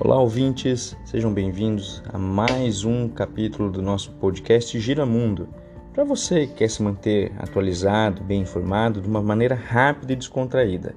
Olá, 0.00 0.16
ouvintes, 0.20 0.96
sejam 1.04 1.34
bem-vindos 1.34 2.04
a 2.12 2.16
mais 2.16 2.84
um 2.84 3.08
capítulo 3.08 3.68
do 3.68 3.82
nosso 3.82 4.12
podcast 4.12 4.78
Gira 4.78 5.04
Mundo. 5.04 5.48
Para 5.92 6.04
você 6.04 6.46
que 6.46 6.54
quer 6.54 6.70
se 6.70 6.80
manter 6.80 7.32
atualizado, 7.36 8.22
bem 8.22 8.42
informado, 8.42 9.00
de 9.00 9.08
uma 9.08 9.20
maneira 9.20 9.56
rápida 9.56 10.12
e 10.12 10.16
descontraída. 10.16 10.94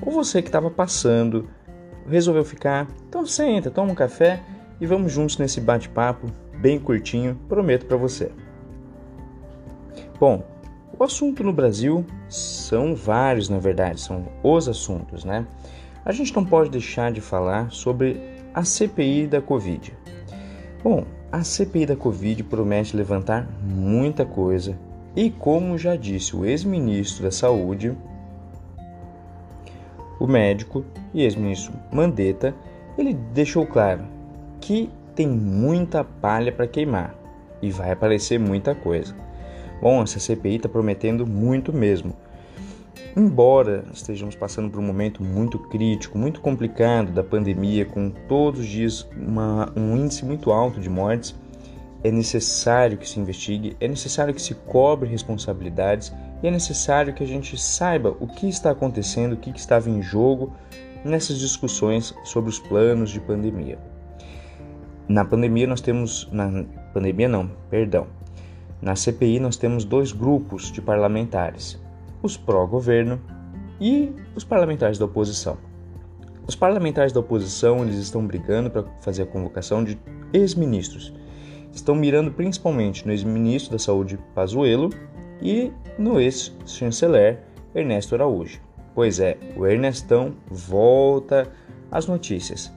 Ou 0.00 0.10
você 0.10 0.40
que 0.40 0.48
estava 0.48 0.70
passando, 0.70 1.50
resolveu 2.08 2.42
ficar, 2.42 2.88
então 3.06 3.26
senta, 3.26 3.70
toma 3.70 3.92
um 3.92 3.94
café 3.94 4.42
e 4.80 4.86
vamos 4.86 5.12
juntos 5.12 5.36
nesse 5.36 5.60
bate-papo 5.60 6.26
bem 6.56 6.80
curtinho, 6.80 7.38
prometo 7.46 7.84
para 7.84 7.98
você. 7.98 8.32
Bom, 10.18 10.42
o 10.98 11.04
assunto 11.04 11.44
no 11.44 11.52
Brasil 11.52 12.06
são 12.26 12.94
vários, 12.94 13.50
na 13.50 13.58
verdade, 13.58 14.00
são 14.00 14.24
os 14.42 14.66
assuntos, 14.66 15.26
né? 15.26 15.46
A 16.02 16.12
gente 16.12 16.34
não 16.34 16.44
pode 16.44 16.70
deixar 16.70 17.12
de 17.12 17.20
falar 17.20 17.70
sobre 17.70 18.29
a 18.54 18.64
CPI 18.64 19.26
da 19.26 19.40
Covid. 19.40 19.92
Bom, 20.82 21.04
a 21.30 21.42
CPI 21.44 21.86
da 21.86 21.96
Covid 21.96 22.42
promete 22.44 22.96
levantar 22.96 23.48
muita 23.62 24.24
coisa 24.24 24.76
e, 25.14 25.30
como 25.30 25.78
já 25.78 25.96
disse 25.96 26.34
o 26.34 26.44
ex-ministro 26.44 27.24
da 27.24 27.30
Saúde, 27.30 27.96
o 30.18 30.26
médico 30.26 30.84
e 31.14 31.22
ex-ministro 31.22 31.72
Mandetta, 31.92 32.54
ele 32.98 33.14
deixou 33.14 33.66
claro 33.66 34.04
que 34.60 34.90
tem 35.14 35.28
muita 35.28 36.04
palha 36.04 36.52
para 36.52 36.66
queimar 36.66 37.14
e 37.62 37.70
vai 37.70 37.90
aparecer 37.90 38.38
muita 38.38 38.74
coisa. 38.74 39.14
Bom, 39.80 40.02
essa 40.02 40.18
CPI 40.18 40.56
está 40.56 40.68
prometendo 40.68 41.26
muito 41.26 41.72
mesmo. 41.72 42.14
Embora 43.16 43.84
estejamos 43.92 44.36
passando 44.36 44.70
por 44.70 44.78
um 44.78 44.86
momento 44.86 45.20
muito 45.20 45.58
crítico, 45.58 46.16
muito 46.16 46.40
complicado 46.40 47.10
da 47.10 47.24
pandemia, 47.24 47.84
com 47.84 48.08
todos 48.08 48.60
os 48.60 48.66
dias 48.66 49.08
uma, 49.16 49.72
um 49.74 49.96
índice 49.96 50.24
muito 50.24 50.52
alto 50.52 50.80
de 50.80 50.88
mortes, 50.88 51.34
é 52.04 52.10
necessário 52.12 52.96
que 52.96 53.08
se 53.08 53.18
investigue, 53.18 53.76
é 53.80 53.88
necessário 53.88 54.32
que 54.32 54.40
se 54.40 54.54
cobre 54.54 55.08
responsabilidades 55.08 56.12
e 56.40 56.46
é 56.46 56.50
necessário 56.52 57.12
que 57.12 57.24
a 57.24 57.26
gente 57.26 57.58
saiba 57.58 58.16
o 58.20 58.28
que 58.28 58.48
está 58.48 58.70
acontecendo, 58.70 59.32
o 59.32 59.36
que 59.36 59.50
estava 59.50 59.90
em 59.90 60.00
jogo 60.00 60.52
nessas 61.04 61.36
discussões 61.38 62.14
sobre 62.22 62.48
os 62.48 62.60
planos 62.60 63.10
de 63.10 63.18
pandemia. 63.18 63.78
Na 65.08 65.24
pandemia 65.24 65.66
nós 65.66 65.80
temos, 65.80 66.28
na 66.30 66.64
pandemia 66.94 67.28
não, 67.28 67.50
perdão, 67.68 68.06
na 68.80 68.94
CPI 68.94 69.40
nós 69.40 69.56
temos 69.56 69.84
dois 69.84 70.12
grupos 70.12 70.70
de 70.70 70.80
parlamentares 70.80 71.76
os 72.22 72.36
pró-governo 72.36 73.20
e 73.80 74.12
os 74.34 74.44
parlamentares 74.44 74.98
da 74.98 75.04
oposição. 75.04 75.56
Os 76.46 76.54
parlamentares 76.54 77.12
da 77.12 77.20
oposição 77.20 77.82
eles 77.82 77.96
estão 77.96 78.26
brigando 78.26 78.70
para 78.70 78.84
fazer 79.00 79.22
a 79.22 79.26
convocação 79.26 79.84
de 79.84 79.98
ex-ministros. 80.32 81.14
Estão 81.72 81.94
mirando 81.94 82.32
principalmente 82.32 83.06
no 83.06 83.12
ex-ministro 83.12 83.72
da 83.72 83.78
Saúde 83.78 84.18
Pazuello 84.34 84.90
e 85.40 85.72
no 85.98 86.20
ex-chanceler 86.20 87.38
Ernesto 87.74 88.14
Araújo. 88.14 88.60
Pois 88.94 89.20
é, 89.20 89.38
o 89.56 89.64
Ernestão 89.64 90.34
volta 90.50 91.50
às 91.90 92.06
notícias. 92.06 92.72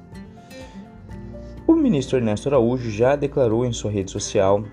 O 1.65 1.73
ministro 1.73 2.17
Ernesto 2.17 2.49
Araújo 2.49 2.91
já 2.91 3.15
declarou 3.15 3.65
em 3.65 3.73
sua 3.73 3.89
rede 3.89 4.11
social 4.11 4.63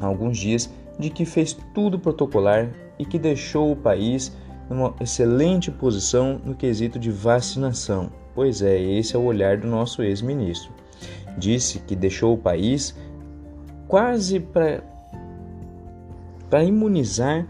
há 0.00 0.06
alguns 0.06 0.38
dias 0.38 0.68
de 0.98 1.10
que 1.10 1.24
fez 1.24 1.56
tudo 1.74 1.98
protocolar 1.98 2.70
e 3.02 3.04
que 3.04 3.18
deixou 3.18 3.72
o 3.72 3.76
país 3.76 4.32
numa 4.70 4.94
excelente 5.00 5.72
posição 5.72 6.40
no 6.44 6.54
quesito 6.54 7.00
de 7.00 7.10
vacinação. 7.10 8.10
Pois 8.32 8.62
é, 8.62 8.80
esse 8.80 9.16
é 9.16 9.18
o 9.18 9.24
olhar 9.24 9.58
do 9.58 9.66
nosso 9.66 10.04
ex-ministro. 10.04 10.70
Disse 11.36 11.80
que 11.80 11.96
deixou 11.96 12.34
o 12.34 12.38
país 12.38 12.96
quase 13.88 14.38
para 16.48 16.62
imunizar 16.64 17.44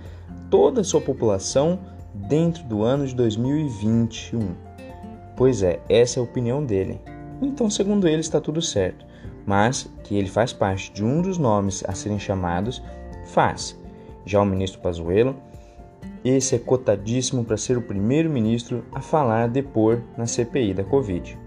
toda 0.50 0.80
a 0.80 0.84
sua 0.84 1.02
população 1.02 1.78
dentro 2.14 2.64
do 2.64 2.82
ano 2.82 3.06
de 3.06 3.14
2021. 3.14 4.54
Pois 5.36 5.62
é, 5.62 5.80
essa 5.88 6.19
é 6.19 6.20
a 6.20 6.24
opinião 6.24 6.64
dele. 6.64 6.98
Então, 7.42 7.69
segundo 7.69 8.08
ele, 8.08 8.20
está 8.20 8.40
tudo 8.40 8.62
certo, 8.62 9.04
mas 9.44 9.86
que 10.02 10.16
ele 10.16 10.28
faz 10.28 10.52
parte 10.52 10.90
de 10.92 11.04
um 11.04 11.20
dos 11.20 11.36
nomes 11.36 11.84
a 11.86 11.92
serem 11.92 12.19
chamados 12.19 12.82
faz. 13.26 13.81
Já 14.24 14.40
o 14.40 14.46
ministro 14.46 14.80
Pazuello, 14.80 15.36
esse 16.24 16.54
é 16.54 16.58
cotadíssimo 16.58 17.44
para 17.44 17.56
ser 17.56 17.76
o 17.76 17.82
primeiro 17.82 18.30
ministro 18.30 18.84
a 18.92 19.00
falar 19.00 19.48
depor 19.48 20.00
na 20.16 20.26
CPI 20.26 20.74
da 20.74 20.84
Covid. 20.84 21.38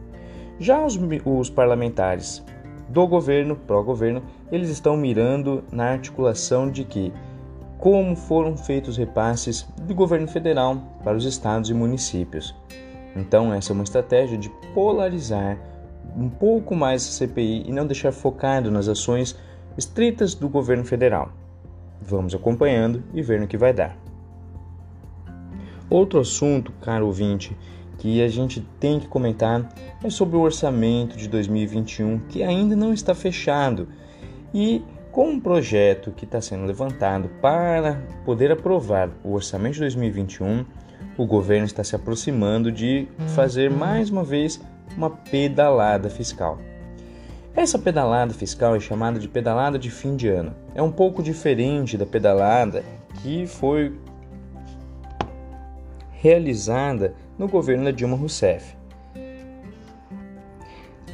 Já 0.59 0.85
os, 0.85 0.99
os 1.25 1.49
parlamentares 1.49 2.43
do 2.89 3.07
governo, 3.07 3.55
pró-governo, 3.55 4.21
eles 4.51 4.69
estão 4.69 4.95
mirando 4.95 5.63
na 5.71 5.91
articulação 5.91 6.69
de 6.69 6.83
que 6.83 7.11
como 7.77 8.15
foram 8.15 8.55
feitos 8.57 8.97
repasses 8.97 9.67
do 9.81 9.93
governo 9.93 10.27
federal 10.27 10.77
para 11.03 11.17
os 11.17 11.25
estados 11.25 11.69
e 11.69 11.73
municípios. 11.73 12.55
Então, 13.15 13.53
essa 13.53 13.71
é 13.71 13.73
uma 13.73 13.83
estratégia 13.83 14.37
de 14.37 14.49
polarizar 14.73 15.57
um 16.15 16.29
pouco 16.29 16.75
mais 16.75 17.07
a 17.07 17.11
CPI 17.11 17.63
e 17.67 17.71
não 17.71 17.85
deixar 17.85 18.11
focado 18.11 18.71
nas 18.71 18.87
ações 18.87 19.37
estritas 19.77 20.33
do 20.33 20.47
governo 20.47 20.85
federal. 20.85 21.31
Vamos 22.01 22.35
acompanhando 22.35 23.03
e 23.13 23.21
ver 23.21 23.39
no 23.39 23.47
que 23.47 23.57
vai 23.57 23.73
dar. 23.73 23.97
Outro 25.89 26.19
assunto, 26.19 26.71
caro 26.81 27.05
ouvinte, 27.05 27.55
que 27.97 28.21
a 28.21 28.27
gente 28.27 28.61
tem 28.79 28.99
que 28.99 29.07
comentar 29.07 29.69
é 30.03 30.09
sobre 30.09 30.35
o 30.35 30.41
orçamento 30.41 31.15
de 31.15 31.27
2021 31.27 32.19
que 32.27 32.43
ainda 32.43 32.75
não 32.75 32.93
está 32.93 33.15
fechado 33.15 33.87
e 34.53 34.83
com 35.11 35.29
um 35.29 35.39
projeto 35.39 36.11
que 36.11 36.25
está 36.25 36.41
sendo 36.41 36.65
levantado 36.65 37.29
para 37.41 38.01
poder 38.25 38.51
aprovar 38.51 39.09
o 39.23 39.33
orçamento 39.33 39.75
de 39.75 39.79
2021, 39.79 40.65
o 41.17 41.25
governo 41.25 41.65
está 41.65 41.85
se 41.85 41.95
aproximando 41.95 42.69
de 42.69 43.07
fazer 43.33 43.71
mais 43.71 44.09
uma 44.09 44.25
vez 44.25 44.59
uma 44.97 45.09
pedalada 45.09 46.09
fiscal. 46.09 46.59
Essa 47.55 47.79
pedalada 47.79 48.33
fiscal 48.33 48.75
é 48.75 48.81
chamada 48.81 49.17
de 49.17 49.29
pedalada 49.29 49.79
de 49.79 49.89
fim 49.89 50.17
de 50.17 50.27
ano. 50.27 50.53
É 50.75 50.81
um 50.81 50.91
pouco 50.91 51.23
diferente 51.23 51.97
da 51.97 52.05
pedalada 52.05 52.83
que 53.21 53.47
foi 53.47 53.97
realizada 56.11 57.15
no 57.37 57.47
governo 57.47 57.85
da 57.85 57.91
Dilma 57.91 58.17
Rousseff. 58.17 58.75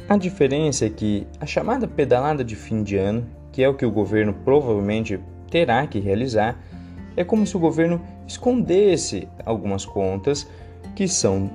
A 0.08 0.16
diferença 0.16 0.84
é 0.84 0.90
que 0.90 1.28
a 1.38 1.46
chamada 1.46 1.86
pedalada 1.86 2.42
de 2.42 2.56
fim 2.56 2.82
de 2.82 2.96
ano, 2.96 3.24
que 3.52 3.62
é 3.62 3.68
o 3.68 3.74
que 3.74 3.86
o 3.86 3.90
governo 3.92 4.34
provavelmente 4.44 5.20
terá 5.48 5.86
que 5.86 6.00
realizar, 6.00 6.60
é 7.16 7.22
como 7.22 7.46
se 7.46 7.56
o 7.56 7.60
governo 7.60 8.02
escondesse 8.26 9.28
algumas 9.46 9.86
contas 9.86 10.48
que 10.96 11.06
são 11.06 11.48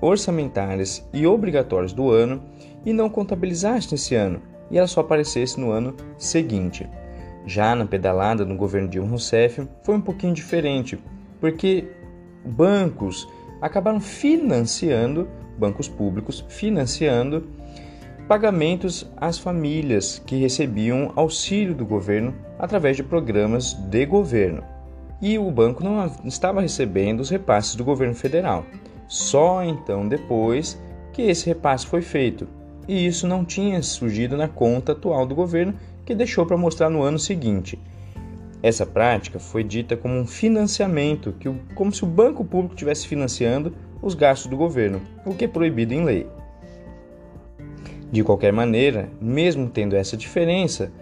orçamentárias 0.00 1.04
e 1.12 1.26
obrigatórias 1.26 1.92
do 1.92 2.12
ano 2.12 2.40
e 2.86 2.92
não 2.92 3.10
contabilizasse 3.10 3.92
nesse 3.92 4.14
ano, 4.14 4.40
e 4.70 4.78
ela 4.78 4.86
só 4.86 5.00
aparecesse 5.00 5.60
no 5.60 5.72
ano 5.72 5.94
seguinte. 6.16 6.88
Já 7.44 7.74
na 7.74 7.84
pedalada 7.84 8.44
no 8.44 8.56
governo 8.56 8.88
Dilma 8.88 9.10
Rousseff 9.10 9.68
foi 9.82 9.96
um 9.96 10.00
pouquinho 10.00 10.32
diferente, 10.32 10.98
porque 11.40 11.88
bancos 12.44 13.28
acabaram 13.60 14.00
financiando, 14.00 15.28
bancos 15.58 15.88
públicos 15.88 16.44
financiando 16.48 17.48
pagamentos 18.28 19.08
às 19.16 19.38
famílias 19.38 20.20
que 20.24 20.36
recebiam 20.36 21.12
auxílio 21.14 21.74
do 21.74 21.86
governo 21.86 22.34
através 22.58 22.96
de 22.96 23.02
programas 23.02 23.72
de 23.72 24.04
governo. 24.04 24.64
E 25.22 25.38
o 25.38 25.50
banco 25.50 25.82
não 25.82 26.10
estava 26.24 26.60
recebendo 26.60 27.20
os 27.20 27.30
repasses 27.30 27.76
do 27.76 27.84
governo 27.84 28.14
federal. 28.14 28.64
Só 29.06 29.62
então 29.62 30.08
depois 30.08 30.80
que 31.12 31.22
esse 31.22 31.46
repasse 31.46 31.86
foi 31.86 32.02
feito. 32.02 32.48
E 32.88 33.06
isso 33.06 33.26
não 33.26 33.44
tinha 33.44 33.82
surgido 33.82 34.36
na 34.36 34.48
conta 34.48 34.92
atual 34.92 35.26
do 35.26 35.34
governo, 35.34 35.74
que 36.04 36.14
deixou 36.14 36.46
para 36.46 36.56
mostrar 36.56 36.88
no 36.88 37.02
ano 37.02 37.18
seguinte. 37.18 37.78
Essa 38.62 38.86
prática 38.86 39.38
foi 39.38 39.62
dita 39.62 39.96
como 39.96 40.14
um 40.14 40.26
financiamento, 40.26 41.32
que, 41.38 41.48
como 41.74 41.92
se 41.92 42.04
o 42.04 42.06
banco 42.06 42.44
público 42.44 42.74
estivesse 42.74 43.06
financiando 43.06 43.74
os 44.00 44.14
gastos 44.14 44.50
do 44.50 44.56
governo, 44.56 45.00
o 45.24 45.34
que 45.34 45.44
é 45.44 45.48
proibido 45.48 45.94
em 45.94 46.04
lei. 46.04 46.26
De 48.10 48.22
qualquer 48.22 48.52
maneira, 48.52 49.10
mesmo 49.20 49.68
tendo 49.68 49.96
essa 49.96 50.16
diferença, 50.16 50.92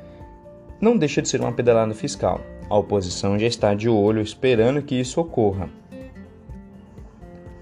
não 0.81 0.97
deixa 0.97 1.21
de 1.21 1.29
ser 1.29 1.41
uma 1.41 1.53
pedalada 1.53 1.95
fiscal. 1.95 2.41
A 2.69 2.77
oposição 2.77 3.39
já 3.39 3.47
está 3.47 3.75
de 3.75 3.89
olho 3.89 4.23
esperando 4.23 4.83
que 4.83 4.99
isso 4.99 5.21
ocorra. 5.21 5.69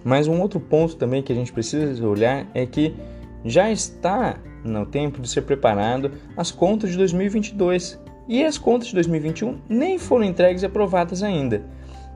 Mas 0.05 0.27
um 0.27 0.41
outro 0.41 0.59
ponto 0.59 0.97
também 0.97 1.23
que 1.23 1.33
a 1.33 1.37
gente 1.37 1.53
precisa 1.53 2.07
olhar 2.07 2.47
é 2.55 2.67
que 2.67 2.95
já 3.44 3.71
está 3.71 4.37
no 4.65 4.87
tempo 4.87 5.21
de 5.21 5.29
ser 5.29 5.43
preparado 5.43 6.12
as 6.37 6.50
contas 6.50 6.91
de 6.91 6.97
2022 6.97 8.00
e 8.29 8.44
as 8.44 8.56
contas 8.56 8.89
de 8.89 8.94
2021 8.94 9.59
nem 9.69 9.99
foram 9.99 10.25
entregues 10.25 10.62
e 10.62 10.67
aprovadas 10.67 11.23
ainda. 11.23 11.65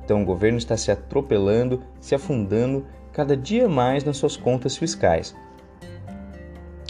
Então 0.04 0.22
o 0.22 0.24
governo 0.24 0.58
está 0.58 0.76
se 0.76 0.90
atropelando, 0.90 1.82
se 2.00 2.14
afundando 2.14 2.86
cada 3.12 3.36
dia 3.36 3.68
mais 3.68 4.04
nas 4.04 4.16
suas 4.16 4.36
contas 4.36 4.76
fiscais. 4.76 5.34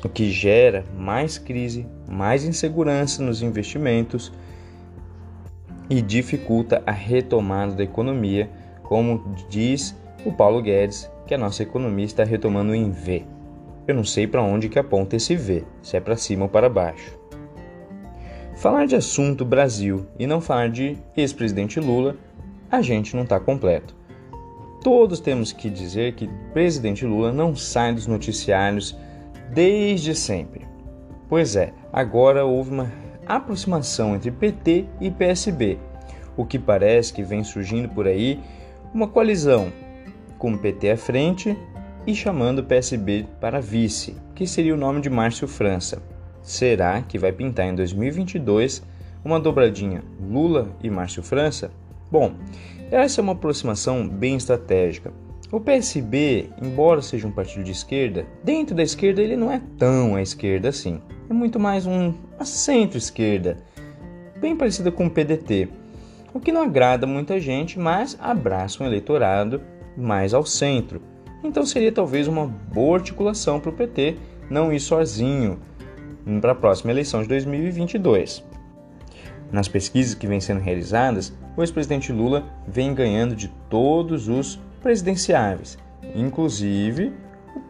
o 0.05 0.09
que 0.09 0.31
gera 0.31 0.85
mais 0.97 1.39
crise, 1.39 1.87
mais 2.09 2.45
insegurança 2.45 3.23
nos 3.23 3.43
investimentos 3.43 4.33
e 5.89 6.03
dificulta 6.03 6.83
a 6.87 6.93
retomada 6.93 7.73
da 7.73 7.83
economia, 7.83 8.51
como 8.83 9.35
diz 9.49 9.97
o 10.25 10.31
Paulo 10.31 10.61
Guedes, 10.61 11.11
que 11.27 11.35
a 11.35 11.39
nossa 11.39 11.63
economia 11.63 12.05
está 12.05 12.23
retomando 12.23 12.75
em 12.75 12.91
V. 12.91 13.25
Eu 13.87 13.95
não 13.95 14.05
sei 14.05 14.27
para 14.27 14.43
onde 14.43 14.69
que 14.69 14.79
aponta 14.79 15.17
esse 15.17 15.37
V, 15.37 15.65
se 15.81 15.97
é 15.97 16.01
para 16.01 16.17
cima 16.17 16.45
ou 16.45 16.49
para 16.49 16.69
baixo. 16.69 17.17
Falar 18.57 18.87
de 18.87 18.97
assunto 18.97 19.45
Brasil 19.45 20.07
e 20.19 20.27
não 20.27 20.41
falar 20.41 20.71
de 20.71 20.97
ex-presidente 21.17 21.79
Lula, 21.79 22.17
a 22.71 22.83
gente 22.83 23.15
não 23.15 23.23
está 23.23 23.39
completo. 23.39 23.95
Todos 24.83 25.21
temos 25.21 25.53
que 25.53 25.71
dizer 25.71 26.15
que 26.15 26.29
presidente 26.53 27.05
Lula 27.05 27.33
não 27.33 27.55
sai 27.55 27.95
dos 27.95 28.07
noticiários 28.07 28.97
desde 29.53 30.15
sempre. 30.15 30.67
Pois 31.29 31.55
é, 31.55 31.73
agora 31.93 32.45
houve 32.45 32.71
uma 32.71 32.93
aproximação 33.27 34.15
entre 34.15 34.31
PT 34.31 34.87
e 35.01 35.11
PSB, 35.11 35.79
o 36.37 36.45
que 36.45 36.59
parece 36.59 37.13
que 37.13 37.23
vem 37.23 37.43
surgindo 37.43 37.89
por 37.89 38.07
aí 38.07 38.41
uma 38.95 39.09
coalizão 39.09 39.73
com 40.39 40.53
o 40.53 40.59
PT 40.59 40.91
à 40.91 40.97
frente 40.97 41.57
e 42.07 42.15
chamando 42.15 42.61
o 42.61 42.65
PSB 42.65 43.27
para 43.41 43.61
vice, 43.61 44.17
que 44.35 44.47
seria 44.47 44.75
o 44.75 44.79
nome 44.79 45.01
de 45.01 45.11
Márcio 45.11 45.49
França. 45.49 46.01
Será 46.43 47.03
que 47.03 47.19
vai 47.19 47.33
pintar 47.33 47.67
em 47.67 47.75
2022 47.75 48.83
uma 49.25 49.41
dobradinha 49.41 50.05
Lula 50.21 50.69
e 50.83 50.89
Márcio 50.89 51.23
França? 51.23 51.71
Bom, 52.11 52.35
essa 52.91 53.21
é 53.21 53.23
uma 53.23 53.33
aproximação 53.33 54.09
bem 54.09 54.37
estratégica. 54.37 55.13
O 55.51 55.61
PSB, 55.61 56.51
embora 56.63 57.03
seja 57.03 57.27
um 57.27 57.33
partido 57.33 57.65
de 57.65 57.73
esquerda, 57.73 58.27
dentro 58.45 58.75
da 58.75 58.83
esquerda 58.83 59.21
ele 59.21 59.37
não 59.37 59.51
é 59.51 59.61
tão 59.79 60.15
à 60.15 60.23
esquerda 60.23 60.69
assim. 60.69 61.01
É 61.29 61.33
muito 61.33 61.59
mais 61.59 61.87
um, 61.87 62.15
uma 62.37 62.45
centro-esquerda, 62.45 63.59
bem 64.41 64.57
parecida 64.57 64.93
com 64.93 65.07
o 65.07 65.11
PDT, 65.11 65.69
o 66.33 66.39
que 66.39 66.53
não 66.53 66.63
agrada 66.63 67.07
muita 67.07 67.41
gente, 67.41 67.79
mas 67.79 68.17
abraça 68.21 68.83
um 68.83 68.87
eleitorado 68.87 69.61
mais 69.97 70.35
ao 70.35 70.45
centro. 70.45 71.01
Então 71.47 71.65
seria 71.65 71.93
talvez 71.93 72.27
uma 72.27 72.45
boa 72.45 72.99
articulação 72.99 73.61
para 73.61 73.71
o 73.71 73.73
PT 73.73 74.17
não 74.51 74.73
ir 74.73 74.81
sozinho 74.81 75.61
para 76.41 76.51
a 76.51 76.57
próxima 76.57 76.91
eleição 76.91 77.23
de 77.23 77.29
2022. 77.29 78.45
Nas 79.53 79.69
pesquisas 79.69 80.13
que 80.13 80.27
vêm 80.27 80.41
sendo 80.41 80.61
realizadas, 80.61 81.33
o 81.57 81.63
ex-presidente 81.63 82.13
Lula 82.13 82.45
vem 82.67 82.93
ganhando 82.93 83.37
de 83.37 83.47
todos 83.71 84.29
os 84.29 84.59
presidenciáveis, 84.83 85.79
inclusive 86.17 87.13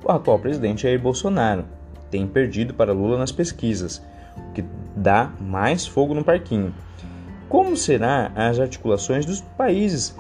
o 0.03 0.11
atual 0.11 0.39
presidente 0.39 0.85
Jair 0.85 0.99
Bolsonaro 0.99 1.67
tem 2.11 2.27
perdido 2.27 2.73
para 2.73 2.95
Lula 2.95 3.19
nas 3.19 3.31
pesquisas, 3.31 4.03
o 4.39 4.53
que 4.55 4.65
dá 4.97 5.31
mais 5.39 5.87
fogo 5.87 6.15
no 6.15 6.25
parquinho. 6.25 6.75
Como 7.47 7.77
será 7.77 8.33
as 8.35 8.59
articulações 8.59 9.27
dos 9.27 9.43
países 9.43 10.17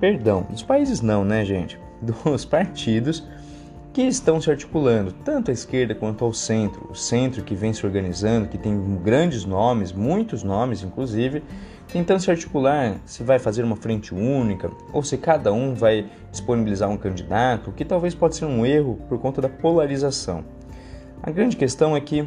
perdão, 0.00 0.46
dos 0.50 0.62
países 0.64 1.00
não, 1.00 1.24
né, 1.24 1.44
gente? 1.44 1.78
Dos 2.00 2.44
partidos 2.44 3.26
que 3.92 4.02
estão 4.02 4.40
se 4.40 4.50
articulando, 4.50 5.12
tanto 5.12 5.50
à 5.50 5.54
esquerda 5.54 5.94
quanto 5.94 6.24
ao 6.24 6.32
centro. 6.32 6.88
O 6.90 6.94
centro 6.94 7.42
que 7.42 7.54
vem 7.54 7.72
se 7.72 7.84
organizando, 7.84 8.48
que 8.48 8.56
tem 8.56 8.78
grandes 9.02 9.44
nomes, 9.44 9.92
muitos 9.92 10.42
nomes 10.44 10.82
inclusive, 10.82 11.42
tentando 11.92 12.20
se 12.20 12.30
articular 12.30 12.96
se 13.04 13.24
vai 13.24 13.38
fazer 13.38 13.64
uma 13.64 13.76
frente 13.76 14.14
única 14.14 14.70
ou 14.92 15.02
se 15.02 15.18
cada 15.18 15.52
um 15.52 15.74
vai 15.74 16.08
disponibilizar 16.30 16.88
um 16.88 16.96
candidato, 16.96 17.72
que 17.72 17.84
talvez 17.84 18.14
pode 18.14 18.36
ser 18.36 18.44
um 18.44 18.64
erro 18.64 18.96
por 19.08 19.18
conta 19.18 19.40
da 19.40 19.48
polarização. 19.48 20.44
A 21.22 21.30
grande 21.30 21.56
questão 21.56 21.96
é 21.96 22.00
que 22.00 22.26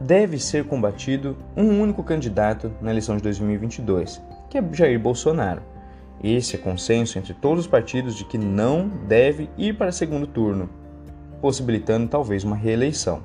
deve 0.00 0.38
ser 0.38 0.64
combatido 0.64 1.36
um 1.56 1.80
único 1.80 2.02
candidato 2.02 2.72
na 2.80 2.90
eleição 2.90 3.16
de 3.16 3.22
2022, 3.22 4.20
que 4.50 4.58
é 4.58 4.64
Jair 4.72 4.98
Bolsonaro. 4.98 5.62
Esse 6.22 6.56
é 6.56 6.58
consenso 6.58 7.18
entre 7.18 7.34
todos 7.34 7.64
os 7.64 7.66
partidos 7.66 8.14
de 8.14 8.24
que 8.24 8.38
não 8.38 8.88
deve 9.06 9.50
ir 9.58 9.76
para 9.76 9.92
segundo 9.92 10.26
turno, 10.26 10.68
possibilitando 11.40 12.08
talvez 12.08 12.44
uma 12.44 12.56
reeleição. 12.56 13.22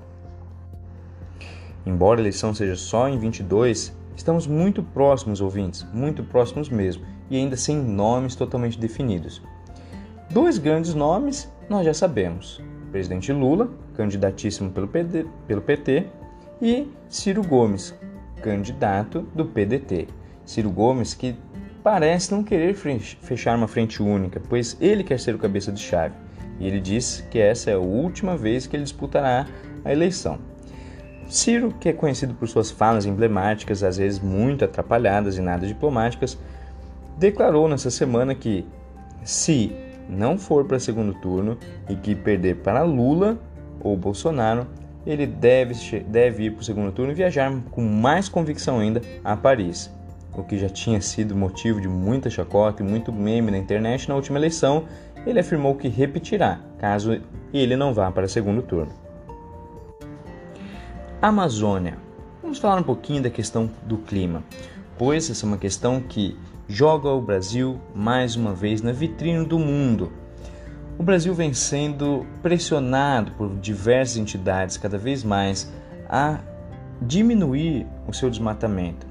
Embora 1.85 2.19
a 2.19 2.23
eleição 2.23 2.53
seja 2.53 2.75
só 2.75 3.07
em 3.07 3.17
22, 3.17 3.95
estamos 4.15 4.45
muito 4.45 4.83
próximos, 4.83 5.39
ouvintes, 5.39 5.85
muito 5.93 6.23
próximos 6.23 6.69
mesmo, 6.69 7.05
e 7.29 7.37
ainda 7.37 7.55
sem 7.55 7.77
nomes 7.77 8.35
totalmente 8.35 8.77
definidos. 8.77 9.41
Dois 10.29 10.57
grandes 10.57 10.93
nomes 10.93 11.49
nós 11.69 11.85
já 11.85 11.93
sabemos: 11.93 12.61
presidente 12.91 13.31
Lula, 13.31 13.69
candidatíssimo 13.95 14.71
pelo, 14.71 14.87
PD, 14.87 15.25
pelo 15.47 15.61
PT, 15.61 16.07
e 16.61 16.87
Ciro 17.07 17.41
Gomes, 17.43 17.95
candidato 18.41 19.21
do 19.33 19.45
PDT. 19.45 20.07
Ciro 20.45 20.69
Gomes 20.69 21.13
que 21.13 21.35
parece 21.83 22.31
não 22.31 22.43
querer 22.43 22.75
fechar 22.75 23.57
uma 23.57 23.67
frente 23.67 24.01
única, 24.01 24.41
pois 24.49 24.77
ele 24.79 25.03
quer 25.03 25.19
ser 25.19 25.35
o 25.35 25.39
cabeça 25.39 25.71
de 25.71 25.81
chave. 25.81 26.13
E 26.59 26.67
ele 26.67 26.79
diz 26.79 27.25
que 27.31 27.39
essa 27.39 27.71
é 27.71 27.73
a 27.73 27.79
última 27.79 28.35
vez 28.35 28.67
que 28.67 28.75
ele 28.75 28.83
disputará 28.83 29.47
a 29.83 29.91
eleição. 29.91 30.39
Ciro, 31.27 31.73
que 31.79 31.89
é 31.89 31.93
conhecido 31.93 32.33
por 32.33 32.47
suas 32.47 32.71
falas 32.71 33.05
emblemáticas, 33.05 33.83
às 33.83 33.97
vezes 33.97 34.19
muito 34.19 34.65
atrapalhadas 34.65 35.37
e 35.37 35.41
nada 35.41 35.65
diplomáticas, 35.65 36.37
declarou 37.17 37.67
nessa 37.69 37.91
semana 37.91 38.33
que, 38.33 38.65
se 39.23 39.71
não 40.09 40.37
for 40.37 40.65
para 40.65 40.79
segundo 40.79 41.13
turno 41.13 41.57
e 41.87 41.95
que 41.95 42.15
perder 42.15 42.57
para 42.57 42.81
Lula 42.83 43.37
ou 43.79 43.95
Bolsonaro, 43.95 44.67
ele 45.05 45.25
deve, 45.25 45.99
deve 46.01 46.45
ir 46.45 46.51
para 46.51 46.61
o 46.61 46.63
segundo 46.63 46.91
turno 46.91 47.11
e 47.11 47.15
viajar 47.15 47.53
com 47.71 47.81
mais 47.81 48.27
convicção 48.27 48.79
ainda 48.79 49.01
a 49.23 49.37
Paris 49.37 49.91
o 50.39 50.43
que 50.43 50.57
já 50.57 50.69
tinha 50.69 51.01
sido 51.01 51.35
motivo 51.35 51.81
de 51.81 51.87
muita 51.87 52.29
chacota 52.29 52.81
e 52.81 52.85
muito 52.85 53.11
meme 53.11 53.51
na 53.51 53.57
internet 53.57 54.07
na 54.07 54.15
última 54.15 54.37
eleição, 54.39 54.85
ele 55.25 55.39
afirmou 55.39 55.75
que 55.75 55.87
repetirá 55.87 56.59
caso 56.77 57.21
ele 57.53 57.75
não 57.75 57.93
vá 57.93 58.11
para 58.11 58.25
o 58.25 58.29
segundo 58.29 58.61
turno. 58.61 58.91
Amazônia. 61.21 61.97
Vamos 62.41 62.57
falar 62.57 62.79
um 62.79 62.83
pouquinho 62.83 63.21
da 63.21 63.29
questão 63.29 63.69
do 63.83 63.97
clima, 63.97 64.43
pois 64.97 65.29
essa 65.29 65.45
é 65.45 65.47
uma 65.47 65.57
questão 65.57 65.99
que 65.99 66.37
joga 66.67 67.09
o 67.09 67.21
Brasil 67.21 67.79
mais 67.93 68.35
uma 68.35 68.53
vez 68.53 68.81
na 68.81 68.91
vitrine 68.91 69.45
do 69.45 69.59
mundo. 69.59 70.11
O 70.97 71.03
Brasil 71.03 71.33
vem 71.33 71.53
sendo 71.53 72.25
pressionado 72.41 73.31
por 73.33 73.55
diversas 73.57 74.17
entidades 74.17 74.77
cada 74.77 74.97
vez 74.97 75.23
mais 75.23 75.71
a 76.09 76.39
diminuir 77.01 77.85
o 78.07 78.13
seu 78.13 78.29
desmatamento 78.29 79.08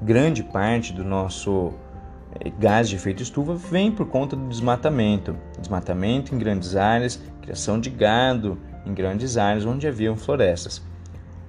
grande 0.00 0.42
parte 0.42 0.92
do 0.92 1.04
nosso 1.04 1.72
eh, 2.40 2.50
gás 2.58 2.88
de 2.88 2.96
efeito 2.96 3.22
estufa 3.22 3.54
vem 3.54 3.90
por 3.90 4.06
conta 4.06 4.36
do 4.36 4.48
desmatamento. 4.48 5.36
Desmatamento 5.58 6.34
em 6.34 6.38
grandes 6.38 6.76
áreas, 6.76 7.20
criação 7.42 7.80
de 7.80 7.90
gado 7.90 8.58
em 8.86 8.94
grandes 8.94 9.36
áreas 9.36 9.64
onde 9.64 9.86
haviam 9.86 10.16
florestas. 10.16 10.82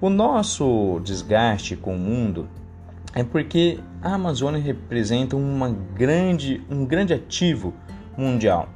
O 0.00 0.10
nosso 0.10 1.00
desgaste 1.04 1.76
com 1.76 1.94
o 1.94 1.98
mundo 1.98 2.48
é 3.14 3.22
porque 3.22 3.78
a 4.02 4.14
Amazônia 4.14 4.60
representa 4.60 5.36
uma 5.36 5.70
grande, 5.94 6.60
um 6.68 6.84
grande 6.84 7.14
ativo 7.14 7.72
mundial, 8.16 8.68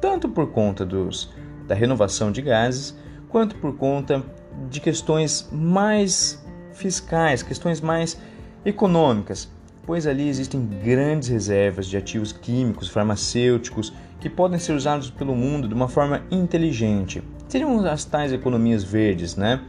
tanto 0.00 0.28
por 0.28 0.50
conta 0.50 0.84
dos, 0.84 1.32
da 1.66 1.74
renovação 1.74 2.30
de 2.30 2.42
gases, 2.42 2.96
quanto 3.28 3.56
por 3.56 3.76
conta 3.76 4.22
de 4.68 4.80
questões 4.80 5.48
mais 5.50 6.44
fiscais, 6.72 7.42
questões 7.42 7.80
mais 7.80 8.20
econômicas, 8.64 9.48
pois 9.86 10.06
ali 10.06 10.28
existem 10.28 10.64
grandes 10.82 11.28
reservas 11.28 11.86
de 11.86 11.96
ativos 11.96 12.32
químicos, 12.32 12.88
farmacêuticos, 12.88 13.92
que 14.20 14.30
podem 14.30 14.58
ser 14.58 14.72
usados 14.72 15.10
pelo 15.10 15.34
mundo 15.34 15.68
de 15.68 15.74
uma 15.74 15.88
forma 15.88 16.22
inteligente. 16.30 17.22
Seriam 17.48 17.78
as 17.86 18.04
tais 18.04 18.32
economias 18.32 18.82
verdes, 18.82 19.36
né? 19.36 19.60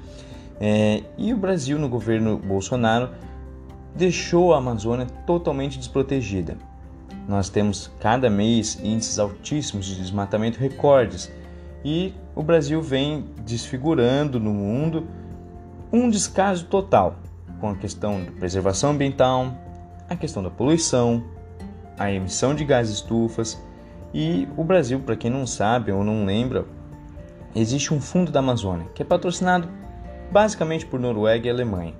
É, 0.59 1.03
e 1.17 1.33
o 1.33 1.37
Brasil, 1.37 1.77
no 1.77 1.89
governo 1.89 2.37
Bolsonaro, 2.37 3.09
deixou 3.93 4.53
a 4.53 4.57
Amazônia 4.57 5.05
totalmente 5.27 5.77
desprotegida. 5.77 6.57
Nós 7.27 7.49
temos 7.49 7.91
cada 7.99 8.29
mês 8.29 8.79
índices 8.81 9.19
altíssimos 9.19 9.85
de 9.85 9.95
desmatamento 9.95 10.59
recordes 10.59 11.31
e 11.83 12.13
o 12.35 12.43
Brasil 12.43 12.81
vem 12.81 13.25
desfigurando 13.45 14.39
no 14.39 14.53
mundo 14.53 15.07
um 15.91 16.09
descaso 16.09 16.65
total 16.65 17.17
com 17.65 17.71
a 17.71 17.75
questão 17.75 18.23
da 18.23 18.31
preservação 18.31 18.91
ambiental, 18.91 19.51
a 20.07 20.15
questão 20.15 20.43
da 20.43 20.51
poluição, 20.51 21.23
a 21.97 22.11
emissão 22.11 22.53
de 22.53 22.63
gases 22.63 22.97
estufas 22.97 23.59
e 24.13 24.47
o 24.55 24.63
Brasil, 24.63 24.99
para 24.99 25.15
quem 25.15 25.31
não 25.31 25.47
sabe 25.47 25.91
ou 25.91 26.03
não 26.03 26.25
lembra, 26.25 26.63
existe 27.55 27.91
um 27.91 27.99
fundo 27.99 28.31
da 28.31 28.37
Amazônia 28.37 28.85
que 28.93 29.01
é 29.01 29.05
patrocinado 29.05 29.67
basicamente 30.31 30.85
por 30.85 30.99
Noruega 30.99 31.47
e 31.47 31.49
Alemanha. 31.49 31.95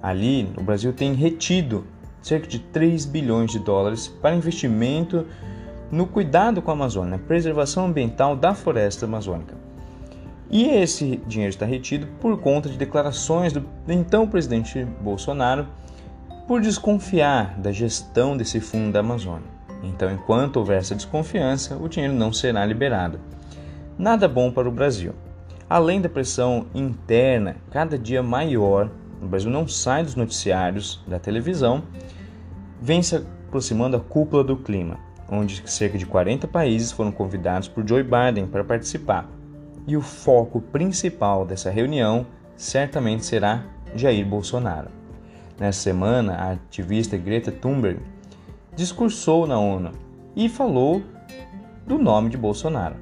Ali, 0.00 0.52
o 0.56 0.62
Brasil 0.62 0.92
tem 0.92 1.14
retido 1.14 1.84
cerca 2.20 2.46
de 2.46 2.60
3 2.60 3.04
bilhões 3.04 3.50
de 3.50 3.58
dólares 3.58 4.06
para 4.06 4.36
investimento 4.36 5.26
no 5.90 6.06
cuidado 6.06 6.62
com 6.62 6.70
a 6.70 6.74
Amazônia, 6.74 7.18
preservação 7.18 7.86
ambiental 7.86 8.36
da 8.36 8.54
floresta 8.54 9.04
amazônica. 9.04 9.56
E 10.52 10.66
esse 10.68 11.16
dinheiro 11.26 11.48
está 11.48 11.64
retido 11.64 12.06
por 12.20 12.38
conta 12.38 12.68
de 12.68 12.76
declarações 12.76 13.54
do 13.54 13.64
então 13.88 14.28
presidente 14.28 14.84
Bolsonaro 15.00 15.66
por 16.46 16.60
desconfiar 16.60 17.58
da 17.58 17.72
gestão 17.72 18.36
desse 18.36 18.60
fundo 18.60 18.92
da 18.92 19.00
Amazônia. 19.00 19.48
Então, 19.82 20.12
enquanto 20.12 20.58
houver 20.58 20.78
essa 20.78 20.94
desconfiança, 20.94 21.76
o 21.76 21.88
dinheiro 21.88 22.14
não 22.14 22.34
será 22.34 22.66
liberado. 22.66 23.18
Nada 23.98 24.28
bom 24.28 24.52
para 24.52 24.68
o 24.68 24.72
Brasil. 24.72 25.14
Além 25.70 26.02
da 26.02 26.08
pressão 26.10 26.66
interna 26.74 27.56
cada 27.70 27.98
dia 27.98 28.22
maior, 28.22 28.90
o 29.22 29.26
Brasil 29.26 29.50
não 29.50 29.66
sai 29.66 30.02
dos 30.04 30.14
noticiários 30.14 31.02
da 31.08 31.18
televisão, 31.18 31.82
vem 32.78 33.02
se 33.02 33.16
aproximando 33.16 33.96
a 33.96 34.00
cúpula 34.00 34.44
do 34.44 34.58
clima, 34.58 34.98
onde 35.30 35.62
cerca 35.64 35.96
de 35.96 36.04
40 36.04 36.46
países 36.46 36.92
foram 36.92 37.10
convidados 37.10 37.68
por 37.68 37.88
Joe 37.88 38.02
Biden 38.02 38.46
para 38.46 38.62
participar. 38.62 39.41
E 39.86 39.96
o 39.96 40.00
foco 40.00 40.60
principal 40.60 41.44
dessa 41.44 41.70
reunião 41.70 42.26
certamente 42.56 43.24
será 43.24 43.64
Jair 43.94 44.24
Bolsonaro. 44.24 44.90
Nessa 45.58 45.80
semana, 45.80 46.34
a 46.34 46.52
ativista 46.52 47.16
Greta 47.16 47.50
Thunberg 47.50 48.00
discursou 48.74 49.46
na 49.46 49.58
ONU 49.58 49.92
e 50.34 50.48
falou 50.48 51.02
do 51.86 51.98
nome 51.98 52.30
de 52.30 52.36
Bolsonaro. 52.36 52.96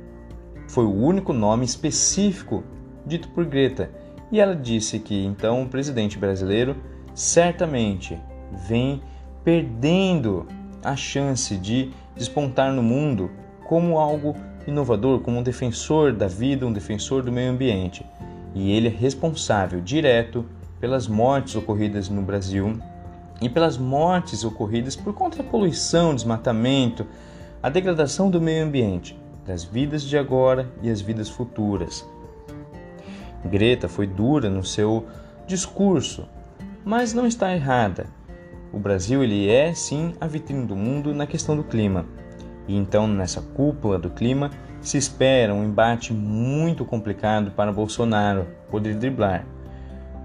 Foi 0.69 0.85
o 0.85 0.95
único 0.95 1.33
nome 1.33 1.65
específico 1.65 2.65
dito 3.07 3.29
por 3.31 3.45
Greta, 3.45 3.91
e 4.33 4.41
ela 4.41 4.55
disse 4.55 4.99
que 4.99 5.25
então 5.25 5.63
o 5.63 5.69
presidente 5.69 6.19
brasileiro 6.19 6.77
certamente 7.15 8.19
vem 8.69 9.03
perdendo 9.45 10.47
a 10.83 10.97
chance 10.97 11.57
de 11.57 11.91
despontar 12.17 12.73
no 12.73 12.83
mundo 12.83 13.31
como 13.65 13.99
algo 13.99 14.35
inovador, 14.67 15.21
como 15.21 15.39
um 15.39 15.43
defensor 15.43 16.13
da 16.13 16.27
vida, 16.27 16.67
um 16.67 16.73
defensor 16.73 17.23
do 17.23 17.33
meio 17.33 17.51
ambiente. 17.51 18.05
E 18.55 18.73
ele 18.73 18.89
é 18.89 18.91
responsável 18.91 19.81
direto 19.81 20.45
pelas 20.81 21.07
mortes 21.07 21.55
ocorridas 21.55 22.09
no 22.09 22.23
Brasil 22.23 22.79
e 23.41 23.49
pelas 23.49 23.79
mortes 23.79 24.45
ocorridas 24.45 24.97
por 24.97 25.15
conta 25.15 25.43
da 25.43 25.49
poluição, 25.49 26.15
desmatamento, 26.15 27.07
a 27.63 27.69
degradação 27.69 28.31
do 28.31 28.41
meio 28.41 28.65
ambiente, 28.65 29.19
das 29.47 29.65
vidas 29.65 30.03
de 30.03 30.17
agora 30.17 30.71
e 30.83 30.91
as 30.91 31.01
vidas 31.01 31.29
futuras. 31.29 32.07
Greta 33.45 33.89
foi 33.89 34.07
dura 34.07 34.51
no 34.51 34.65
seu 34.65 35.07
discurso, 35.47 36.29
mas 36.85 37.15
não 37.15 37.27
está 37.27 37.55
errada. 37.55 38.07
O 38.73 38.79
Brasil 38.79 39.25
ele 39.25 39.49
é 39.49 39.75
sim 39.75 40.15
a 40.21 40.27
vitrine 40.27 40.67
do 40.67 40.77
mundo 40.77 41.15
na 41.15 41.27
questão 41.27 41.57
do 41.57 41.65
clima. 41.65 42.07
E 42.71 42.77
então 42.77 43.09
nessa 43.09 43.43
cúpula 43.43 43.99
do 43.99 44.09
clima 44.09 44.49
se 44.81 44.97
espera 44.97 45.53
um 45.53 45.65
embate 45.65 46.15
muito 46.15 46.85
complicado 46.85 47.51
para 47.51 47.73
Bolsonaro 47.73 48.47
poder 48.71 48.95
driblar. 48.95 49.45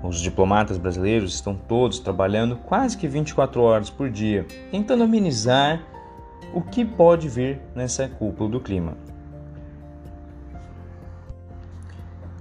Os 0.03 0.21
diplomatas 0.21 0.77
brasileiros 0.77 1.33
estão 1.33 1.55
todos 1.55 1.97
trabalhando 1.97 2.55
quase 2.57 2.95
que 2.95 3.07
24 3.07 3.59
horas 3.59 3.89
por 3.89 4.11
dia, 4.11 4.45
tentando 4.69 5.03
amenizar 5.03 5.81
o 6.53 6.61
que 6.61 6.85
pode 6.85 7.27
vir 7.27 7.59
nessa 7.73 8.07
cúpula 8.07 8.47
do 8.47 8.59
clima. 8.59 8.95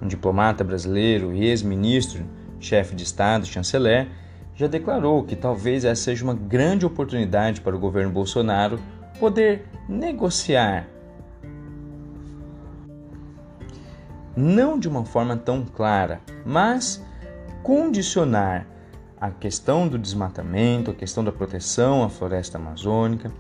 Um 0.03 0.07
diplomata 0.07 0.63
brasileiro 0.63 1.33
e 1.33 1.47
ex-ministro, 1.47 2.27
chefe 2.61 2.95
de 2.95 3.05
Estado, 3.05 3.47
chanceler, 3.47 4.07
já 4.55 4.67
declarou 4.67 5.25
que 5.25 5.35
talvez 5.35 5.83
essa 5.83 6.03
seja 6.03 6.23
uma 6.25 6.35
grande 6.35 6.85
oportunidade 6.85 7.63
para 7.63 7.75
o 7.75 7.79
governo 7.79 8.13
Bolsonaro 8.13 8.79
poder 9.19 9.67
negociar. 9.89 10.89
Não 14.37 14.79
de 14.79 14.89
uma 14.89 15.05
forma 15.05 15.37
tão 15.37 15.65
clara, 15.65 16.21
mas 16.45 17.05
condicionar 17.63 18.67
a 19.21 19.31
questão 19.31 19.89
do 19.89 19.99
desmatamento, 19.99 20.91
a 20.91 20.95
questão 20.95 21.23
da 21.25 21.33
proteção 21.33 22.03
à 22.03 22.11
floresta 22.11 22.59
amazônica, 22.59 23.33